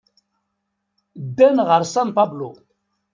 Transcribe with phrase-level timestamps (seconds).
[1.25, 2.49] Ddan ɣer San Pablo.